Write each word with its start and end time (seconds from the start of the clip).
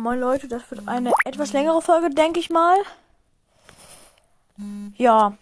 Moin 0.00 0.20
Leute, 0.20 0.46
das 0.46 0.70
wird 0.70 0.86
eine 0.86 1.12
etwas 1.24 1.52
längere 1.52 1.82
Folge, 1.82 2.10
denke 2.10 2.38
ich 2.38 2.50
mal. 2.50 2.76
Ja. 4.96 5.36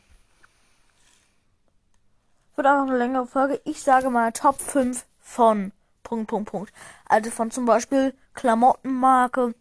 Wird 2.55 2.67
einfach 2.67 2.87
eine 2.89 2.97
längere 2.97 3.27
Folge. 3.27 3.61
Ich 3.65 3.83
sage 3.83 4.09
mal 4.09 4.33
Top 4.33 4.59
5 4.59 5.05
von 5.21 5.73
Punkt, 6.03 6.29
Punkt, 6.29 6.51
Punkt. 6.51 6.73
Also 7.07 7.31
von 7.31 7.51
zum 7.51 7.67
Beispiel 7.67 8.15
Klamottenmarke, 8.33 9.55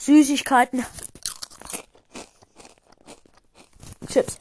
Süßigkeiten, 0.00 0.84
Chips. 4.08 4.40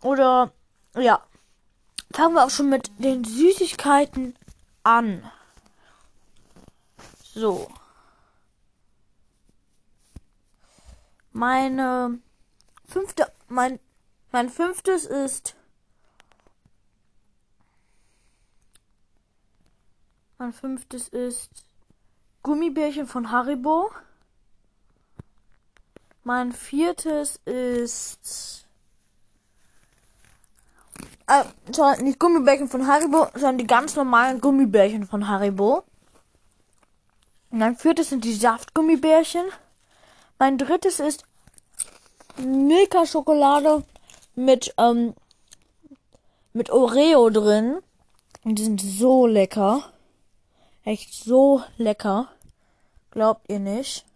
Oder 0.00 0.50
ja. 0.96 1.22
Fangen 2.12 2.34
wir 2.34 2.46
auch 2.46 2.50
schon 2.50 2.70
mit 2.70 2.90
den 2.98 3.22
Süßigkeiten 3.22 4.34
an. 4.82 5.30
So. 7.34 7.70
Meine 11.40 12.18
fünfte, 12.84 13.32
mein, 13.48 13.80
mein 14.30 14.50
fünftes 14.50 15.06
ist 15.06 15.56
mein 20.36 20.52
fünftes 20.52 21.08
ist 21.08 21.64
Gummibärchen 22.42 23.06
von 23.06 23.30
Haribo. 23.30 23.90
Mein 26.24 26.52
viertes 26.52 27.40
ist 27.46 28.66
äh, 31.26 31.44
sorry, 31.72 32.02
nicht 32.02 32.18
Gummibärchen 32.18 32.68
von 32.68 32.86
Haribo, 32.86 33.28
sondern 33.32 33.56
die 33.56 33.66
ganz 33.66 33.96
normalen 33.96 34.42
Gummibärchen 34.42 35.06
von 35.06 35.26
Haribo. 35.26 35.84
Mein 37.48 37.76
viertes 37.76 38.10
sind 38.10 38.26
die 38.26 38.34
Saftgummibärchen. 38.34 39.46
Mein 40.38 40.58
drittes 40.58 41.00
ist 41.00 41.24
Milka 42.42 43.06
Schokolade 43.06 43.84
mit 44.34 44.74
ähm, 44.78 45.14
mit 46.52 46.70
Oreo 46.70 47.30
drin. 47.30 47.80
Und 48.44 48.58
die 48.58 48.64
sind 48.64 48.80
so 48.80 49.26
lecker. 49.26 49.92
Echt 50.84 51.12
so 51.12 51.62
lecker. 51.76 52.28
Glaubt 53.10 53.50
ihr 53.50 53.58
nicht? 53.58 54.06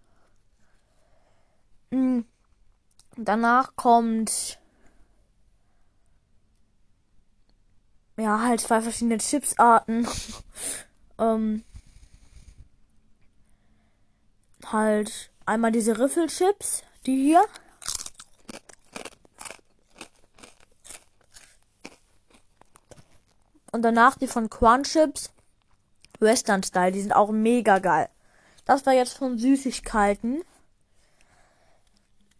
Mhm. 1.90 2.24
Danach 3.16 3.76
kommt 3.76 4.58
ja 8.16 8.40
halt 8.40 8.60
zwei 8.60 8.80
verschiedene 8.80 9.18
Chipsarten. 9.18 10.08
ähm, 11.18 11.64
halt 14.66 15.30
einmal 15.46 15.70
diese 15.70 15.98
Riffelchips, 15.98 16.82
die 17.06 17.16
hier. 17.16 17.44
Und 23.74 23.82
danach 23.82 24.14
die 24.16 24.28
von 24.28 24.48
Crunchips. 24.48 25.32
Western 26.20 26.62
Style, 26.62 26.92
die 26.92 27.00
sind 27.00 27.10
auch 27.10 27.32
mega 27.32 27.80
geil. 27.80 28.08
Das 28.66 28.86
war 28.86 28.92
jetzt 28.92 29.18
von 29.18 29.36
Süßigkeiten. 29.36 30.44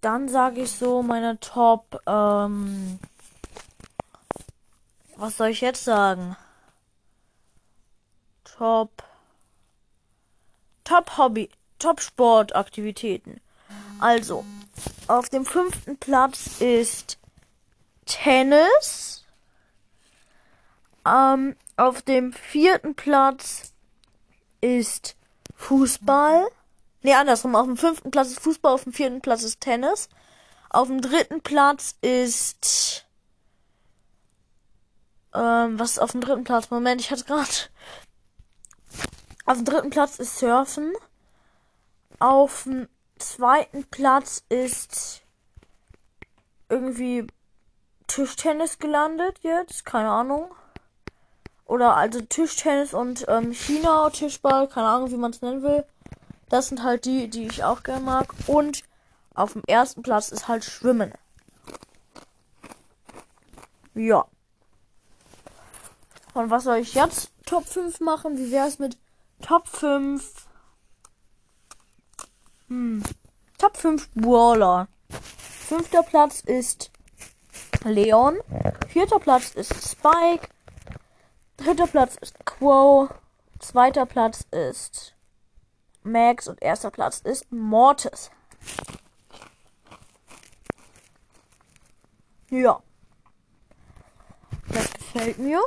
Dann 0.01 0.29
sage 0.29 0.61
ich 0.61 0.71
so 0.71 1.03
meine 1.03 1.41
Top, 1.41 2.01
ähm, 2.07 3.01
was 5.17 5.37
soll 5.37 5.49
ich 5.49 5.61
jetzt 5.61 5.83
sagen? 5.83 6.37
Top, 8.45 9.03
Top 10.85 11.19
Hobby, 11.19 11.51
Top-Sportaktivitäten. 11.81 13.41
Also, 13.99 14.45
auf 15.09 15.31
dem 15.31 15.45
fünften 15.45 15.97
Platz 15.97 16.61
ist 16.61 17.19
Tennis. 18.07 19.24
Ähm, 21.07 21.57
auf 21.77 22.03
dem 22.03 22.33
vierten 22.33 22.95
Platz 22.95 23.73
ist 24.61 25.17
Fußball. 25.57 26.47
Ne, 27.03 27.17
andersrum. 27.17 27.55
Auf 27.55 27.67
dem 27.67 27.77
fünften 27.77 28.11
Platz 28.11 28.29
ist 28.29 28.41
Fußball, 28.41 28.73
auf 28.73 28.85
dem 28.85 28.93
vierten 28.93 29.21
Platz 29.21 29.43
ist 29.43 29.61
Tennis. 29.61 30.09
Auf 30.71 30.89
dem 30.89 31.01
dritten 31.01 31.41
Platz 31.43 31.97
ist. 32.01 33.07
Ähm, 35.35 35.79
was 35.79 35.93
ist 35.93 35.99
auf 35.99 36.13
dem 36.13 36.21
dritten 36.21 36.45
Platz? 36.45 36.71
Moment, 36.71 37.01
ich 37.01 37.11
hatte 37.11 37.25
gerade. 37.25 37.49
Auf 39.47 39.57
dem 39.59 39.67
dritten 39.67 39.91
Platz 39.91 40.19
ist 40.19 40.39
Surfen. 40.39 40.95
Auf 42.19 42.65
dem 42.65 42.89
zweiten 43.19 43.85
Platz 43.85 44.43
ist 44.49 45.23
irgendwie 46.71 47.27
Tischtennis 48.07 48.79
gelandet 48.79 49.41
jetzt, 49.43 49.85
keine 49.85 50.09
Ahnung. 50.11 50.55
Oder 51.75 51.97
also 51.97 52.21
Tischtennis 52.21 52.95
und 52.95 53.25
ähm, 53.27 53.51
China 53.51 54.09
Tischball, 54.11 54.69
keine 54.69 54.87
Ahnung, 54.87 55.11
wie 55.11 55.17
man 55.17 55.33
es 55.33 55.43
nennen 55.43 55.65
will. 55.65 55.85
Das 56.49 56.69
sind 56.69 56.85
halt 56.85 57.05
die, 57.05 57.27
die 57.29 57.49
ich 57.49 57.65
auch 57.65 57.83
gerne 57.83 58.05
mag. 58.05 58.33
Und 58.47 58.85
auf 59.35 59.55
dem 59.55 59.63
ersten 59.67 60.03
Platz 60.03 60.29
ist 60.29 60.47
halt 60.47 60.63
Schwimmen. 60.65 61.13
Ja. 63.97 64.25
Und 66.35 66.49
was 66.49 66.63
soll 66.63 66.77
ich 66.77 66.95
jetzt 66.95 67.33
Top 67.45 67.67
5 67.67 67.99
machen? 67.99 68.39
Wie 68.39 68.53
wäre 68.53 68.69
es 68.69 68.79
mit 68.79 68.97
Top 69.43 69.67
5 69.67 70.47
hm. 72.69 73.03
Top 73.59 73.77
5 73.77 74.11
Brawler. 74.15 74.87
Fünfter 75.09 76.05
Platz 76.05 76.41
ist 76.47 76.93
Leon. 77.83 78.37
Vierter 78.87 79.19
Platz 79.19 79.57
ist 79.57 79.75
Spike. 79.91 80.47
Dritter 81.57 81.87
Platz 81.87 82.17
ist 82.21 82.45
Quo. 82.45 83.09
Zweiter 83.59 84.07
Platz 84.07 84.47
ist 84.51 85.15
Max. 86.03 86.49
Und 86.49 86.63
erster 86.63 86.91
Platz 86.91 87.21
ist 87.21 87.51
Mortis. 87.53 88.31
Ja. 92.51 92.83
Das 94.69 94.93
gefällt 94.93 95.39
mir. 95.39 95.61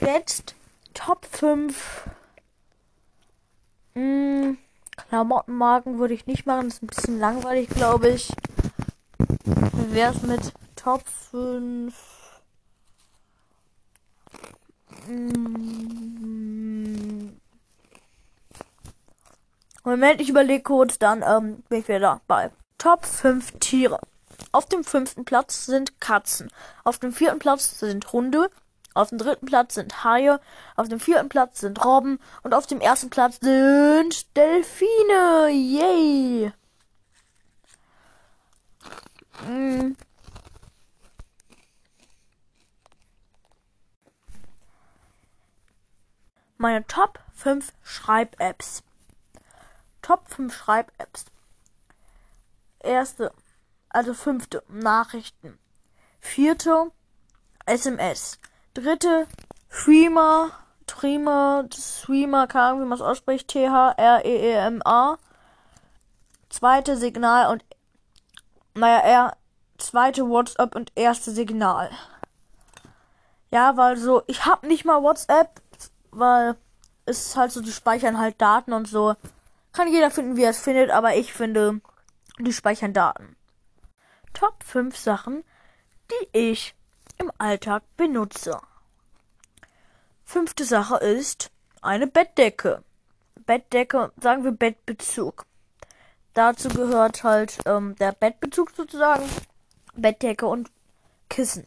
Jetzt 0.00 0.54
Top 0.94 1.26
5. 1.26 2.08
Hm. 3.94 4.58
Klamottenmarken 4.96 5.98
würde 5.98 6.14
ich 6.14 6.26
nicht 6.26 6.46
machen. 6.46 6.68
Das 6.68 6.74
ist 6.76 6.82
ein 6.82 6.86
bisschen 6.88 7.18
langweilig, 7.18 7.68
glaube 7.68 8.08
ich. 8.08 8.32
Wie 9.18 9.94
wäre 9.94 10.14
es 10.14 10.22
mit 10.22 10.52
Top 10.74 11.04
5? 11.30 12.15
Moment, 19.86 20.20
ich 20.20 20.28
überlege 20.30 20.64
kurz, 20.64 20.98
dann 20.98 21.22
ähm, 21.22 21.62
bin 21.68 21.78
ich 21.78 21.86
wieder 21.86 22.20
bei 22.26 22.50
Top 22.76 23.06
5 23.06 23.60
Tiere. 23.60 24.00
Auf 24.50 24.66
dem 24.66 24.82
fünften 24.82 25.24
Platz 25.24 25.64
sind 25.66 26.00
Katzen. 26.00 26.50
Auf 26.82 26.98
dem 26.98 27.12
vierten 27.12 27.38
Platz 27.38 27.78
sind 27.78 28.12
Hunde. 28.12 28.50
Auf 28.94 29.10
dem 29.10 29.18
dritten 29.18 29.46
Platz 29.46 29.74
sind 29.76 30.02
Haie, 30.02 30.40
auf 30.74 30.88
dem 30.88 30.98
vierten 30.98 31.28
Platz 31.28 31.60
sind 31.60 31.84
Robben 31.84 32.18
und 32.42 32.52
auf 32.52 32.66
dem 32.66 32.80
ersten 32.80 33.10
Platz 33.10 33.38
sind 33.40 34.36
Delfine. 34.36 35.50
Yay! 35.50 36.52
Mm. 39.46 39.94
Meine 46.56 46.84
Top 46.88 47.20
5 47.34 47.72
Schreib-Apps. 47.84 48.82
Top 50.06 50.28
5 50.28 50.54
Schreib-Apps. 50.54 51.24
Erste, 52.78 53.32
also 53.88 54.14
fünfte, 54.14 54.62
Nachrichten. 54.68 55.58
Vierte, 56.20 56.92
SMS 57.64 58.38
dritte 58.76 59.26
Streamer, 59.70 60.50
Streamer, 60.88 61.68
Streamer, 61.72 62.46
keine 62.46 62.80
wie 62.80 62.84
man 62.84 62.92
es 62.92 63.02
ausspricht, 63.02 63.48
T-H-R-E-E-M-A. 63.48 65.18
Zweite 66.50 66.96
Signal 66.96 67.52
und, 67.52 67.64
naja, 68.74 68.98
er, 68.98 69.36
zweite 69.78 70.28
WhatsApp 70.28 70.76
und 70.76 70.92
erste 70.94 71.32
Signal. 71.32 71.90
Ja, 73.50 73.76
weil 73.76 73.96
so, 73.96 74.22
ich 74.26 74.46
hab 74.46 74.62
nicht 74.62 74.84
mal 74.84 75.02
WhatsApp, 75.02 75.60
weil 76.10 76.56
es 77.06 77.26
ist 77.28 77.36
halt 77.36 77.52
so, 77.52 77.60
die 77.60 77.72
speichern 77.72 78.18
halt 78.18 78.40
Daten 78.40 78.72
und 78.72 78.86
so. 78.88 79.16
Kann 79.76 79.92
jeder 79.92 80.10
finden, 80.10 80.38
wie 80.38 80.44
er 80.44 80.50
es 80.52 80.60
findet, 80.60 80.88
aber 80.90 81.16
ich 81.16 81.34
finde, 81.34 81.82
die 82.38 82.54
speichern 82.54 82.94
Daten. 82.94 83.36
Top 84.32 84.64
5 84.64 84.96
Sachen, 84.96 85.44
die 86.10 86.38
ich 86.38 86.74
im 87.18 87.30
Alltag 87.36 87.82
benutze. 87.98 88.58
Fünfte 90.24 90.64
Sache 90.64 90.96
ist 90.96 91.50
eine 91.82 92.06
Bettdecke. 92.06 92.84
Bettdecke, 93.44 94.12
sagen 94.18 94.44
wir 94.44 94.52
Bettbezug. 94.52 95.44
Dazu 96.32 96.70
gehört 96.70 97.22
halt 97.22 97.58
ähm, 97.66 97.96
der 97.96 98.12
Bettbezug 98.12 98.70
sozusagen, 98.70 99.28
Bettdecke 99.94 100.46
und 100.46 100.70
Kissen. 101.28 101.66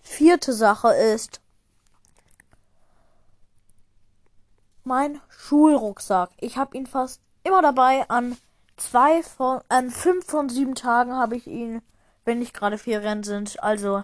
Vierte 0.00 0.54
Sache 0.54 0.94
ist 0.94 1.42
mein 4.90 5.20
Schulrucksack. 5.28 6.30
Ich 6.40 6.58
habe 6.58 6.76
ihn 6.76 6.86
fast 6.86 7.22
immer 7.44 7.62
dabei. 7.62 8.10
An 8.10 8.36
zwei 8.76 9.22
von, 9.22 9.60
an 9.68 9.90
fünf 9.90 10.26
von 10.26 10.48
sieben 10.48 10.74
Tagen 10.74 11.14
habe 11.14 11.36
ich 11.36 11.46
ihn, 11.46 11.80
wenn 12.24 12.40
nicht 12.40 12.52
gerade 12.52 12.76
Ferien 12.76 13.22
sind. 13.22 13.62
Also 13.62 14.02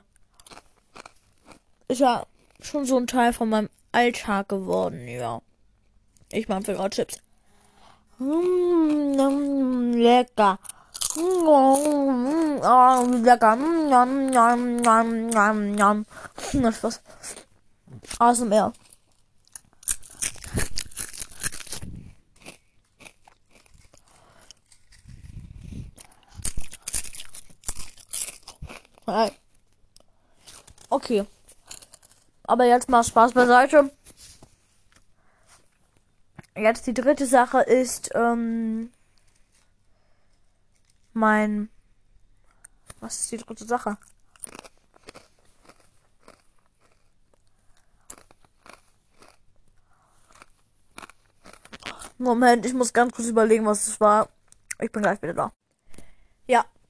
ist 1.89 1.99
ja 1.99 2.25
schon 2.61 2.85
so 2.85 2.97
ein 2.97 3.09
Teil 3.09 3.33
von 3.33 3.49
meinem 3.49 3.69
Alltag 3.91 4.49
geworden, 4.49 5.09
ja. 5.09 5.43
Ich 6.31 6.49
mache 6.49 6.63
gerade 6.63 6.91
Chips. 6.91 7.19
Mm, 8.19 9.93
lecker. 9.95 10.61
Mm, 11.17 13.25
lecker. 13.25 13.59
Das 16.53 16.77
ist 16.77 16.85
was. 16.85 17.01
ASMR. 18.21 18.73
Okay. 30.89 31.27
Aber 32.45 32.65
jetzt 32.65 32.89
mal 32.89 33.05
Spaß 33.05 33.33
beiseite. 33.33 33.91
Jetzt 36.57 36.87
die 36.87 36.95
dritte 36.95 37.27
Sache 37.27 37.61
ist 37.61 38.11
ähm, 38.15 38.91
mein. 41.13 41.69
Was 43.01 43.21
ist 43.21 43.33
die 43.33 43.37
dritte 43.37 43.67
Sache? 43.67 43.99
Moment, 52.19 52.65
ich 52.65 52.73
muss 52.73 52.93
ganz 52.93 53.15
kurz 53.15 53.29
überlegen, 53.29 53.67
was 53.67 53.87
es 53.87 54.01
war. 54.01 54.29
Ich 54.81 54.91
bin 54.91 55.03
gleich 55.03 55.21
wieder 55.21 55.35
da. 55.35 55.56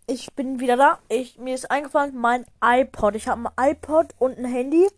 Ich 0.08 0.32
bin 0.35 0.61
wieder 0.61 0.76
da. 0.76 1.00
Ich, 1.08 1.37
mir 1.37 1.55
ist 1.55 1.69
eingefallen, 1.70 2.14
mein 2.14 2.47
iPod. 2.62 3.17
Ich 3.17 3.26
habe 3.26 3.50
ein 3.56 3.70
iPod 3.73 4.14
und 4.19 4.38
ein 4.38 4.44
Handy. 4.44 4.88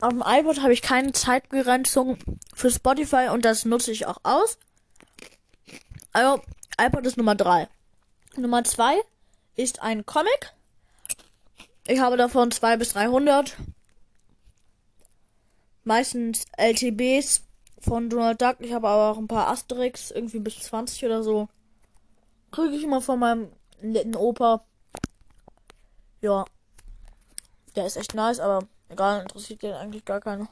Auf 0.00 0.10
dem 0.10 0.22
iPod 0.24 0.62
habe 0.62 0.72
ich 0.72 0.80
keine 0.80 1.12
Zeitbegrenzung 1.12 2.18
für 2.54 2.70
Spotify 2.70 3.28
und 3.30 3.44
das 3.44 3.66
nutze 3.66 3.92
ich 3.92 4.06
auch 4.06 4.18
aus. 4.22 4.58
Also, 6.12 6.42
iPod 6.80 7.04
ist 7.06 7.18
Nummer 7.18 7.34
3. 7.34 7.68
Nummer 8.36 8.64
2 8.64 9.02
ist 9.54 9.82
ein 9.82 10.06
Comic. 10.06 10.54
Ich 11.86 12.00
habe 12.00 12.16
davon 12.16 12.50
2 12.50 12.78
bis 12.78 12.94
300. 12.94 13.54
Meistens 15.84 16.46
LTBs 16.56 17.42
von 17.80 18.08
Donald 18.08 18.40
Duck. 18.40 18.56
Ich 18.60 18.72
habe 18.72 18.88
aber 18.88 19.10
auch 19.12 19.18
ein 19.18 19.28
paar 19.28 19.48
Asterix, 19.48 20.10
irgendwie 20.10 20.40
bis 20.40 20.58
20 20.60 21.04
oder 21.04 21.22
so. 21.22 21.48
Kriege 22.50 22.76
ich 22.76 22.82
immer 22.82 23.02
von 23.02 23.18
meinem 23.18 23.52
netten 23.80 24.16
Opa. 24.16 24.64
Ja. 26.20 26.44
Der 27.74 27.86
ist 27.86 27.96
echt 27.96 28.14
nice, 28.14 28.40
aber 28.40 28.66
Egal, 28.88 29.22
interessiert 29.22 29.62
den 29.62 29.74
eigentlich 29.74 30.04
gar 30.04 30.20
keiner. 30.20 30.48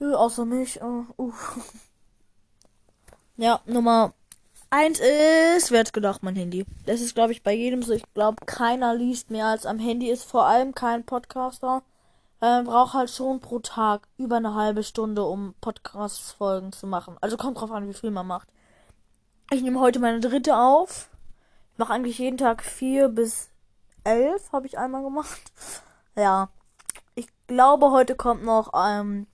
Ja, 0.00 0.14
außer 0.14 0.44
mich. 0.44 0.82
Uh, 0.82 1.04
uh. 1.18 1.32
Ja, 3.36 3.60
Nummer 3.64 4.12
eins 4.70 5.00
ist, 5.00 5.70
wer 5.70 5.80
hätte 5.80 5.92
gedacht, 5.92 6.22
mein 6.22 6.36
Handy. 6.36 6.64
Das 6.86 7.00
ist, 7.00 7.14
glaube 7.14 7.32
ich, 7.32 7.42
bei 7.42 7.52
jedem 7.52 7.82
so. 7.82 7.92
Ich 7.92 8.04
glaube, 8.14 8.44
keiner 8.44 8.94
liest 8.94 9.30
mehr 9.30 9.46
als 9.46 9.66
am 9.66 9.78
Handy 9.78 10.10
ist, 10.10 10.24
vor 10.24 10.46
allem 10.46 10.74
kein 10.74 11.04
Podcaster. 11.04 11.82
Man 12.40 12.64
braucht 12.64 12.94
halt 12.94 13.10
schon 13.10 13.40
pro 13.40 13.58
Tag 13.58 14.08
über 14.16 14.36
eine 14.36 14.54
halbe 14.54 14.82
Stunde, 14.82 15.24
um 15.24 15.54
Podcast-Folgen 15.60 16.72
zu 16.72 16.86
machen. 16.86 17.16
Also 17.20 17.36
kommt 17.36 17.60
drauf 17.60 17.70
an, 17.70 17.88
wie 17.88 17.94
viel 17.94 18.10
man 18.10 18.26
macht. 18.26 18.48
Ich 19.52 19.62
nehme 19.62 19.80
heute 19.80 19.98
meine 19.98 20.20
dritte 20.20 20.56
auf. 20.56 21.10
Ich 21.72 21.78
mache 21.78 21.92
eigentlich 21.92 22.18
jeden 22.18 22.38
Tag 22.38 22.62
vier 22.62 23.08
bis 23.08 23.50
elf, 24.04 24.52
habe 24.52 24.66
ich 24.66 24.78
einmal 24.78 25.02
gemacht. 25.02 25.40
Ja. 26.16 26.50
Ich 27.14 27.28
glaube, 27.46 27.92
heute 27.92 28.16
kommt 28.16 28.44
noch, 28.44 28.72
ähm, 28.74 29.26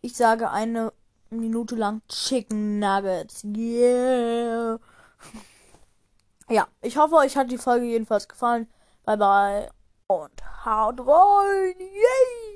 ich 0.00 0.16
sage 0.16 0.48
eine 0.50 0.92
Minute 1.28 1.74
lang 1.74 2.02
Chicken 2.08 2.78
Nuggets. 2.78 3.44
Yeah. 3.44 4.78
Ja, 6.50 6.66
ich 6.80 6.96
hoffe, 6.96 7.16
euch 7.16 7.36
hat 7.36 7.50
die 7.50 7.58
Folge 7.58 7.84
jedenfalls 7.84 8.26
gefallen. 8.26 8.68
Bye 9.04 9.18
bye 9.18 9.70
und 10.06 10.64
haut 10.64 10.98
rein. 11.00 11.74
Yay! 11.78 12.47